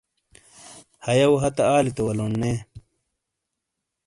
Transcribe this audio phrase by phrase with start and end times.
[1.05, 2.53] ہَیو ہتے آلی تو ولون نے۔